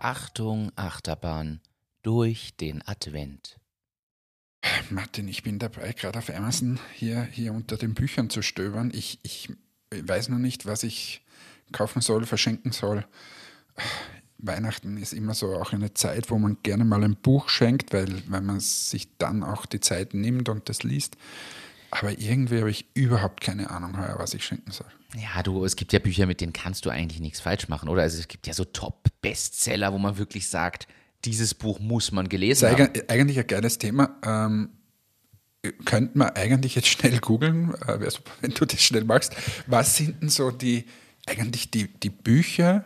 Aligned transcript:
Achterbahn 0.00 1.60
durch 2.02 2.56
den 2.56 2.86
Advent. 2.86 3.58
Martin, 4.90 5.28
ich 5.28 5.42
bin 5.42 5.58
dabei, 5.58 5.92
gerade 5.92 6.18
auf 6.18 6.30
Amazon 6.30 6.78
hier, 6.94 7.22
hier 7.22 7.52
unter 7.52 7.76
den 7.76 7.94
Büchern 7.94 8.30
zu 8.30 8.42
stöbern. 8.42 8.90
Ich, 8.94 9.18
ich 9.22 9.50
weiß 9.90 10.28
noch 10.28 10.38
nicht, 10.38 10.66
was 10.66 10.82
ich 10.82 11.22
kaufen 11.72 12.02
soll, 12.02 12.26
verschenken 12.26 12.72
soll. 12.72 13.06
Weihnachten 14.38 14.96
ist 14.96 15.12
immer 15.12 15.34
so 15.34 15.54
auch 15.54 15.72
eine 15.72 15.94
Zeit, 15.94 16.30
wo 16.30 16.38
man 16.38 16.58
gerne 16.62 16.84
mal 16.84 17.02
ein 17.02 17.16
Buch 17.16 17.48
schenkt, 17.48 17.92
weil, 17.92 18.22
weil 18.28 18.40
man 18.40 18.60
sich 18.60 19.16
dann 19.18 19.42
auch 19.42 19.66
die 19.66 19.80
Zeit 19.80 20.14
nimmt 20.14 20.48
und 20.48 20.68
das 20.68 20.82
liest. 20.82 21.16
Aber 21.90 22.18
irgendwie 22.18 22.58
habe 22.60 22.70
ich 22.70 22.86
überhaupt 22.94 23.40
keine 23.40 23.70
Ahnung, 23.70 23.96
was 24.16 24.34
ich 24.34 24.44
schenken 24.44 24.70
soll. 24.70 24.86
Ja, 25.16 25.42
du, 25.42 25.64
es 25.64 25.76
gibt 25.76 25.92
ja 25.92 25.98
Bücher, 25.98 26.26
mit 26.26 26.40
denen 26.40 26.52
kannst 26.52 26.84
du 26.84 26.90
eigentlich 26.90 27.20
nichts 27.20 27.40
falsch 27.40 27.68
machen, 27.68 27.88
oder? 27.88 28.02
Also 28.02 28.18
es 28.18 28.28
gibt 28.28 28.46
ja 28.46 28.52
so 28.52 28.64
Top-Bestseller, 28.64 29.92
wo 29.92 29.98
man 29.98 30.18
wirklich 30.18 30.48
sagt, 30.48 30.86
dieses 31.24 31.54
Buch 31.54 31.80
muss 31.80 32.12
man 32.12 32.28
gelesen 32.28 32.62
das 32.62 32.72
ist 32.72 32.80
haben. 32.80 33.08
Eigentlich 33.08 33.38
ein 33.38 33.46
geiles 33.46 33.78
Thema. 33.78 34.16
Ähm, 34.22 34.70
könnte 35.84 36.16
man 36.16 36.30
eigentlich 36.30 36.74
jetzt 36.74 36.88
schnell 36.88 37.18
googeln, 37.18 37.74
äh, 37.86 37.98
wenn 38.40 38.52
du 38.52 38.64
das 38.64 38.82
schnell 38.82 39.04
machst. 39.04 39.34
Was 39.66 39.96
sind 39.96 40.22
denn 40.22 40.28
so 40.28 40.50
die, 40.50 40.84
eigentlich 41.26 41.70
die, 41.70 41.88
die 41.88 42.10
Bücher 42.10 42.84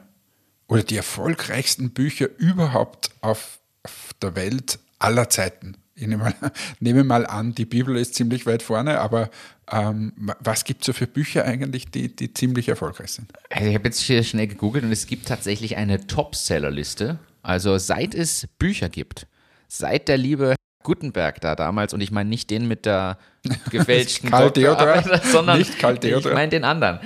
oder 0.69 0.83
die 0.83 0.97
erfolgreichsten 0.97 1.91
Bücher 1.91 2.29
überhaupt 2.39 3.11
auf, 3.21 3.59
auf 3.83 4.13
der 4.23 4.37
Welt 4.37 4.79
aller 4.99 5.29
Zeiten? 5.29 5.77
Ich 5.95 6.07
nehme 6.07 6.25
mal, 6.25 6.35
nehme 6.81 7.05
mal 7.05 7.27
an, 7.27 7.55
die 7.55 7.67
Bibel 7.67 7.97
ist 7.97 8.15
ziemlich 8.15 8.47
weit 8.47 8.63
vorne, 8.63 9.01
aber 9.01 9.31
ähm, 9.71 10.13
was 10.41 10.65
gibt 10.65 10.83
es 10.83 10.87
so 10.87 10.93
für 10.93 11.07
Bücher 11.07 11.45
eigentlich, 11.45 11.91
die, 11.91 12.15
die 12.15 12.33
ziemlich 12.33 12.69
erfolgreich 12.69 13.13
sind? 13.13 13.33
Also 13.51 13.69
ich 13.69 13.75
habe 13.75 13.89
jetzt 13.89 14.01
hier 14.01 14.23
schnell 14.23 14.47
gegoogelt 14.47 14.85
und 14.85 14.93
es 14.93 15.07
gibt 15.07 15.27
tatsächlich 15.27 15.77
eine 15.77 16.07
Top-Seller-Liste. 16.07 17.19
Also 17.43 17.79
seit 17.79 18.15
es 18.15 18.49
Bücher 18.59 18.89
gibt, 18.89 19.27
seit 19.69 20.09
der 20.09 20.17
liebe 20.17 20.55
Gutenberg 20.83 21.41
da 21.41 21.55
damals, 21.55 21.95
und 21.95 22.01
ich 22.01 22.11
meine 22.11 22.29
nicht 22.29 22.51
den 22.51 22.69
mit 22.69 22.87
der 22.87 23.19
gefälschten 23.71 24.31
Karl 24.31 24.53
Theodor, 24.53 25.03
sondern 25.25 25.59
nicht 25.59 25.79
Karl 25.79 25.99
Theodor. 25.99 26.33
ich 26.33 26.35
meine 26.35 26.51
den 26.51 26.65
anderen. 26.65 27.01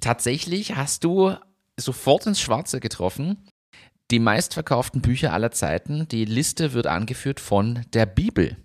Tatsächlich 0.00 0.76
hast 0.76 1.04
du 1.04 1.34
sofort 1.76 2.26
ins 2.26 2.40
Schwarze 2.40 2.80
getroffen. 2.80 3.48
Die 4.10 4.18
meistverkauften 4.18 5.02
Bücher 5.02 5.34
aller 5.34 5.50
Zeiten, 5.50 6.08
die 6.08 6.24
Liste 6.24 6.72
wird 6.72 6.86
angeführt 6.86 7.40
von 7.40 7.84
der 7.92 8.06
Bibel. 8.06 8.56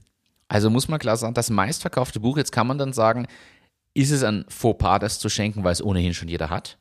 Also 0.48 0.70
muss 0.70 0.88
man 0.88 1.00
klar 1.00 1.18
sagen, 1.18 1.34
das 1.34 1.50
meistverkaufte 1.50 2.22
Buch, 2.22 2.38
jetzt 2.38 2.52
kann 2.52 2.68
man 2.68 2.78
dann 2.78 2.94
sagen, 2.94 3.28
ist 3.94 4.12
es 4.12 4.24
ein 4.24 4.46
Fauxpas, 4.48 5.00
das 5.00 5.20
zu 5.20 5.28
schenken, 5.28 5.64
weil 5.64 5.74
es 5.74 5.84
ohnehin 5.84 6.14
schon 6.14 6.30
jeder 6.30 6.50
hat? 6.50 6.78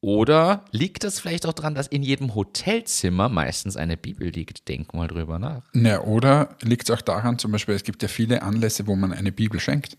Oder 0.00 0.64
liegt 0.70 1.04
das 1.04 1.20
vielleicht 1.20 1.44
auch 1.46 1.52
daran, 1.52 1.74
dass 1.74 1.86
in 1.86 2.02
jedem 2.02 2.34
Hotelzimmer 2.34 3.28
meistens 3.28 3.76
eine 3.76 3.96
Bibel 3.96 4.30
liegt? 4.30 4.66
Denk 4.66 4.94
mal 4.94 5.06
drüber 5.06 5.38
nach. 5.38 5.62
Ja, 5.74 6.00
oder 6.00 6.56
liegt 6.62 6.88
es 6.88 6.96
auch 6.96 7.02
daran, 7.02 7.38
zum 7.38 7.52
Beispiel, 7.52 7.74
es 7.74 7.84
gibt 7.84 8.02
ja 8.02 8.08
viele 8.08 8.42
Anlässe, 8.42 8.86
wo 8.86 8.96
man 8.96 9.12
eine 9.12 9.30
Bibel 9.30 9.60
schenkt. 9.60 9.98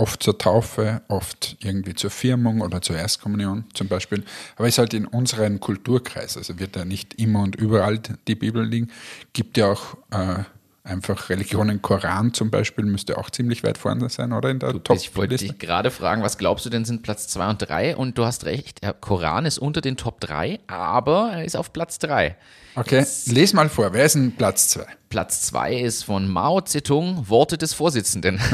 Oft 0.00 0.22
zur 0.22 0.38
Taufe, 0.38 1.02
oft 1.08 1.58
irgendwie 1.60 1.94
zur 1.94 2.10
Firmung 2.10 2.62
oder 2.62 2.80
zur 2.80 2.96
Erstkommunion 2.96 3.64
zum 3.74 3.88
Beispiel. 3.88 4.24
Aber 4.56 4.66
es 4.66 4.74
ist 4.74 4.78
halt 4.78 4.94
in 4.94 5.06
unserem 5.06 5.60
Kulturkreis, 5.60 6.38
also 6.38 6.58
wird 6.58 6.74
ja 6.74 6.86
nicht 6.86 7.20
immer 7.20 7.42
und 7.42 7.56
überall 7.56 7.98
die 8.26 8.34
Bibel 8.34 8.64
liegen. 8.64 8.88
Gibt 9.34 9.58
ja 9.58 9.66
auch 9.72 9.98
äh, 10.10 10.44
einfach 10.84 11.28
Religionen, 11.28 11.82
Koran 11.82 12.32
zum 12.32 12.50
Beispiel, 12.50 12.84
müsste 12.84 13.18
auch 13.18 13.30
ziemlich 13.30 13.62
weit 13.62 13.78
vorne 13.78 14.08
sein, 14.08 14.32
oder? 14.32 14.50
In 14.50 14.58
der 14.58 14.72
du, 14.72 14.78
Top 14.78 14.96
ich 14.96 15.14
wollte 15.16 15.36
dich 15.36 15.58
gerade 15.58 15.90
fragen, 15.90 16.22
was 16.22 16.38
glaubst 16.38 16.64
du 16.64 16.70
denn 16.70 16.84
sind 16.84 17.02
Platz 17.02 17.28
2 17.28 17.50
und 17.50 17.58
3? 17.58 17.96
Und 17.96 18.18
du 18.18 18.24
hast 18.24 18.44
recht, 18.46 18.82
der 18.82 18.94
Koran 18.94 19.44
ist 19.46 19.58
unter 19.58 19.80
den 19.80 19.96
Top 19.96 20.20
3, 20.20 20.60
aber 20.66 21.32
er 21.32 21.44
ist 21.44 21.56
auf 21.56 21.72
Platz 21.72 21.98
3. 21.98 22.36
Okay, 22.76 22.98
Jetzt, 22.98 23.32
les 23.32 23.52
mal 23.52 23.68
vor, 23.68 23.92
wer 23.92 24.04
ist 24.04 24.14
denn 24.14 24.32
Platz 24.32 24.68
2? 24.68 24.86
Platz 25.08 25.42
2 25.42 25.80
ist 25.80 26.04
von 26.04 26.28
Mao 26.28 26.60
Zedong, 26.60 27.28
Worte 27.28 27.58
des 27.58 27.74
Vorsitzenden. 27.74 28.40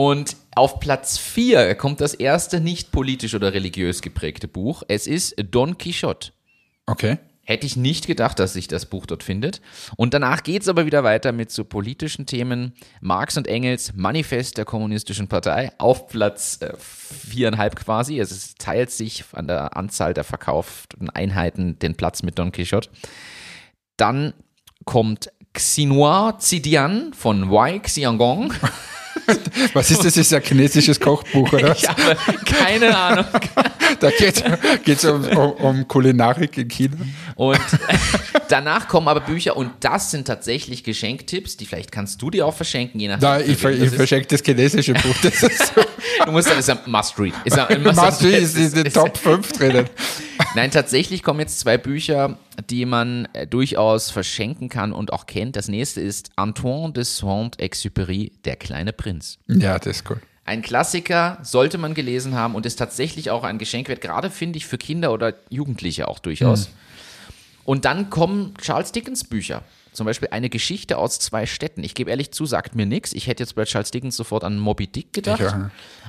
und 0.00 0.38
auf 0.54 0.80
Platz 0.80 1.18
4 1.18 1.74
kommt 1.74 2.00
das 2.00 2.14
erste 2.14 2.58
nicht 2.58 2.90
politisch 2.90 3.34
oder 3.34 3.52
religiös 3.52 4.00
geprägte 4.00 4.48
Buch. 4.48 4.82
Es 4.88 5.06
ist 5.06 5.34
Don 5.50 5.76
Quixote. 5.76 6.32
Okay. 6.86 7.18
Hätte 7.42 7.66
ich 7.66 7.76
nicht 7.76 8.06
gedacht, 8.06 8.38
dass 8.38 8.54
sich 8.54 8.66
das 8.66 8.86
Buch 8.86 9.04
dort 9.04 9.22
findet. 9.22 9.60
Und 9.96 10.14
danach 10.14 10.42
geht 10.42 10.62
es 10.62 10.68
aber 10.68 10.86
wieder 10.86 11.04
weiter 11.04 11.32
mit 11.32 11.50
so 11.50 11.64
politischen 11.64 12.24
Themen. 12.24 12.72
Marx 13.02 13.36
und 13.36 13.46
Engels, 13.46 13.92
Manifest 13.94 14.56
der 14.56 14.64
Kommunistischen 14.64 15.28
Partei, 15.28 15.70
auf 15.76 16.06
Platz 16.06 16.62
äh, 16.62 16.72
viereinhalb 16.78 17.76
quasi. 17.76 18.20
Also 18.20 18.34
es 18.34 18.54
teilt 18.54 18.90
sich 18.90 19.26
an 19.32 19.48
der 19.48 19.76
Anzahl 19.76 20.14
der 20.14 20.24
verkauften 20.24 21.10
Einheiten 21.10 21.78
den 21.78 21.94
Platz 21.94 22.22
mit 22.22 22.38
Don 22.38 22.52
Quixote. 22.52 22.88
Dann 23.98 24.32
kommt 24.86 25.30
Xinhua 25.52 26.38
Zidian 26.38 27.12
von 27.12 27.50
Wai 27.50 27.80
Xiangong. 27.80 28.54
Was 29.72 29.90
ist 29.90 30.04
das? 30.04 30.16
Ist 30.16 30.32
ein 30.32 30.42
chinesisches 30.42 30.98
Kochbuch, 30.98 31.52
oder? 31.52 31.74
Ich 31.74 31.88
habe 31.88 32.16
keine 32.44 32.96
Ahnung. 32.96 33.26
Da 33.98 34.08
geht 34.10 34.44
es 34.86 35.04
um, 35.04 35.24
um, 35.24 35.52
um, 35.52 35.88
Kulinarik 35.88 36.56
in 36.56 36.68
China. 36.68 36.96
Und 37.34 37.58
danach 38.48 38.86
kommen 38.86 39.08
aber 39.08 39.20
Bücher 39.20 39.56
und 39.56 39.72
das 39.80 40.12
sind 40.12 40.26
tatsächlich 40.26 40.84
Geschenktipps, 40.84 41.56
die 41.56 41.66
vielleicht 41.66 41.90
kannst 41.90 42.22
du 42.22 42.30
dir 42.30 42.46
auch 42.46 42.54
verschenken, 42.54 43.00
je 43.00 43.08
nachdem. 43.08 43.28
Nein, 43.28 43.42
ich, 43.46 43.62
ich 43.64 43.90
verschenke 43.90 44.28
das 44.28 44.42
chinesische 44.42 44.94
Buch. 44.94 45.14
Das 45.22 45.42
ist 45.42 45.74
so. 45.74 45.82
du 46.24 46.30
musst 46.30 46.48
dann, 46.48 46.56
das 46.56 46.68
ist 46.68 46.70
ein 46.70 46.90
Must-Read. 46.90 47.34
Ist 47.44 47.58
ein 47.58 47.82
Must-Read 47.82 48.42
ist 48.42 48.56
in 48.56 48.84
den 48.84 48.92
Top 48.92 49.18
5 49.18 49.52
drinnen. 49.52 49.86
Nein, 50.56 50.72
tatsächlich 50.72 51.22
kommen 51.22 51.38
jetzt 51.38 51.60
zwei 51.60 51.78
Bücher, 51.78 52.36
die 52.68 52.84
man 52.84 53.28
äh, 53.34 53.46
durchaus 53.46 54.10
verschenken 54.10 54.68
kann 54.68 54.92
und 54.92 55.12
auch 55.12 55.26
kennt. 55.26 55.54
Das 55.54 55.68
nächste 55.68 56.00
ist 56.00 56.30
Antoine 56.36 56.92
de 56.92 57.04
Saint-Exupéry, 57.04 58.32
Der 58.44 58.56
kleine 58.56 58.92
Prinz. 58.92 59.38
Ja, 59.46 59.78
das 59.78 59.98
ist 59.98 60.10
cool. 60.10 60.20
Ein 60.44 60.62
Klassiker 60.62 61.38
sollte 61.42 61.78
man 61.78 61.94
gelesen 61.94 62.34
haben 62.34 62.56
und 62.56 62.66
ist 62.66 62.76
tatsächlich 62.76 63.30
auch 63.30 63.44
ein 63.44 63.58
Geschenk 63.58 63.88
wert, 63.88 64.00
gerade 64.00 64.30
finde 64.30 64.56
ich 64.56 64.66
für 64.66 64.78
Kinder 64.78 65.12
oder 65.12 65.34
Jugendliche 65.48 66.08
auch 66.08 66.18
durchaus. 66.18 66.68
Mhm. 66.68 66.74
Und 67.64 67.84
dann 67.84 68.10
kommen 68.10 68.54
Charles 68.60 68.90
Dickens 68.90 69.22
Bücher. 69.22 69.62
Zum 69.92 70.06
Beispiel 70.06 70.28
eine 70.32 70.50
Geschichte 70.50 70.98
aus 70.98 71.20
zwei 71.20 71.46
Städten. 71.46 71.84
Ich 71.84 71.94
gebe 71.94 72.10
ehrlich 72.10 72.32
zu, 72.32 72.46
sagt 72.46 72.74
mir 72.74 72.86
nichts. 72.86 73.12
Ich 73.12 73.28
hätte 73.28 73.44
jetzt 73.44 73.54
bei 73.54 73.64
Charles 73.64 73.92
Dickens 73.92 74.16
sofort 74.16 74.42
an 74.42 74.58
Moby 74.58 74.88
Dick 74.88 75.12
gedacht. 75.12 75.40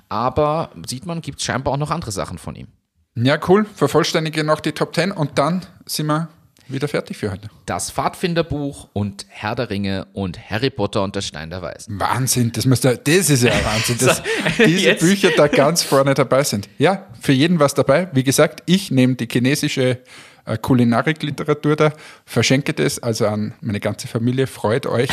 Aber 0.09 0.71
sieht 0.87 1.05
man, 1.05 1.21
gibt 1.21 1.39
es 1.39 1.45
scheinbar 1.45 1.73
auch 1.73 1.77
noch 1.77 1.91
andere 1.91 2.11
Sachen 2.11 2.39
von 2.39 2.55
ihm. 2.55 2.67
Ja, 3.15 3.37
cool. 3.47 3.65
Vervollständige 3.75 4.43
noch 4.43 4.61
die 4.61 4.71
Top 4.71 4.95
10 4.95 5.11
und 5.11 5.37
dann 5.37 5.65
sind 5.85 6.07
wir 6.07 6.29
wieder 6.69 6.87
fertig 6.87 7.17
für 7.17 7.31
heute. 7.31 7.49
Das 7.65 7.91
Pfadfinderbuch 7.91 8.87
und 8.93 9.25
Herr 9.27 9.55
der 9.55 9.69
Ringe 9.69 10.07
und 10.13 10.39
Harry 10.49 10.69
Potter 10.69 11.03
und 11.03 11.15
der 11.15 11.21
Stein 11.21 11.49
der 11.49 11.61
Weisen. 11.61 11.99
Wahnsinn, 11.99 12.53
das, 12.53 12.65
müsste, 12.65 12.97
das 12.97 13.29
ist 13.29 13.43
ja 13.43 13.51
Wahnsinn, 13.65 13.97
dass 13.97 14.23
diese 14.57 14.89
Jetzt. 14.89 15.01
Bücher 15.01 15.31
da 15.35 15.47
ganz 15.47 15.83
vorne 15.83 16.13
dabei 16.13 16.43
sind. 16.43 16.69
Ja, 16.77 17.07
für 17.19 17.33
jeden 17.33 17.59
was 17.59 17.73
dabei. 17.73 18.07
Wie 18.13 18.23
gesagt, 18.23 18.63
ich 18.65 18.91
nehme 18.91 19.15
die 19.15 19.27
chinesische 19.29 19.99
äh, 20.45 20.57
Kulinarik-Literatur 20.57 21.75
da, 21.75 21.93
verschenke 22.25 22.73
das 22.73 22.99
also 22.99 23.27
an 23.27 23.53
meine 23.59 23.81
ganze 23.81 24.07
Familie, 24.07 24.47
freut 24.47 24.85
euch. 24.85 25.09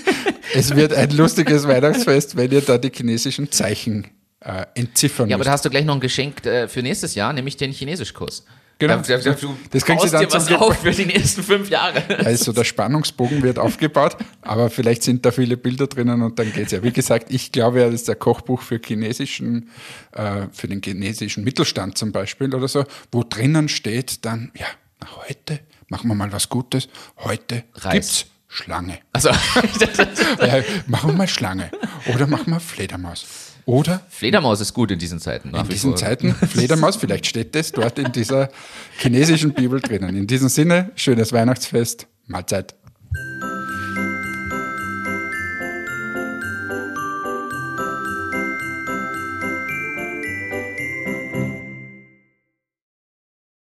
es 0.54 0.74
wird 0.74 0.92
ein 0.92 1.10
lustiges 1.10 1.68
Weihnachtsfest, 1.68 2.36
wenn 2.36 2.50
ihr 2.50 2.60
da 2.62 2.78
die 2.78 2.90
chinesischen 2.92 3.52
Zeichen 3.52 4.08
äh, 4.46 4.66
entziffern 4.74 5.28
Ja, 5.28 5.36
aber 5.36 5.44
da 5.44 5.52
hast 5.52 5.64
du 5.64 5.70
gleich 5.70 5.84
noch 5.84 5.94
ein 5.94 6.00
Geschenk 6.00 6.44
äh, 6.46 6.68
für 6.68 6.82
nächstes 6.82 7.14
Jahr, 7.14 7.32
nämlich 7.32 7.56
den 7.56 7.72
Chinesischkurs. 7.72 8.44
Genau. 8.78 8.98
Da, 8.98 9.16
da, 9.16 9.32
du 9.32 9.56
das 9.70 9.84
kriegst 9.86 10.04
du 10.04 10.08
dann 10.10 10.20
dir 10.20 10.32
was 10.32 10.52
auf 10.52 10.80
für 10.80 10.90
die 10.90 11.06
nächsten 11.06 11.42
fünf 11.42 11.70
Jahre. 11.70 12.02
Also 12.26 12.52
der 12.52 12.64
Spannungsbogen 12.64 13.42
wird 13.42 13.58
aufgebaut, 13.58 14.16
aber 14.42 14.68
vielleicht 14.68 15.02
sind 15.02 15.24
da 15.24 15.30
viele 15.30 15.56
Bilder 15.56 15.86
drinnen 15.86 16.20
und 16.20 16.38
dann 16.38 16.52
geht's 16.52 16.72
ja. 16.72 16.82
Wie 16.82 16.92
gesagt, 16.92 17.30
ich 17.30 17.52
glaube 17.52 17.80
ja, 17.80 17.86
das 17.86 17.94
ist 17.94 18.08
der 18.08 18.16
Kochbuch 18.16 18.60
für 18.60 18.78
chinesischen, 18.84 19.70
äh, 20.12 20.48
für 20.52 20.68
den 20.68 20.82
chinesischen 20.82 21.42
Mittelstand 21.42 21.96
zum 21.96 22.12
Beispiel 22.12 22.54
oder 22.54 22.68
so, 22.68 22.84
wo 23.10 23.24
drinnen 23.24 23.70
steht 23.70 24.26
dann, 24.26 24.52
ja, 24.54 24.66
heute 25.26 25.60
machen 25.88 26.08
wir 26.08 26.14
mal 26.14 26.30
was 26.32 26.50
Gutes, 26.50 26.88
heute 27.18 27.64
Reis. 27.76 27.92
gibt's 27.92 28.26
Schlange. 28.48 28.98
Also 29.12 29.30
ja, 30.40 30.62
machen 30.86 31.10
wir 31.10 31.16
mal 31.16 31.28
Schlange 31.28 31.70
oder 32.12 32.26
machen 32.26 32.52
wir 32.52 32.60
Fledermaus. 32.60 33.55
Oder? 33.66 34.00
Fledermaus 34.08 34.60
ist 34.60 34.74
gut 34.74 34.92
in 34.92 34.98
diesen 35.00 35.18
Zeiten. 35.18 35.52
In 35.52 35.68
diesen 35.68 35.90
vor. 35.90 35.96
Zeiten, 35.96 36.32
Fledermaus, 36.34 36.94
vielleicht 36.96 37.26
steht 37.26 37.54
das 37.56 37.72
dort 37.72 37.98
in 37.98 38.12
dieser 38.12 38.48
chinesischen 38.96 39.54
Bibel 39.54 39.80
drinnen. 39.80 40.16
In 40.16 40.28
diesem 40.28 40.48
Sinne, 40.48 40.92
schönes 40.94 41.32
Weihnachtsfest, 41.32 42.06
Mahlzeit. 42.26 42.76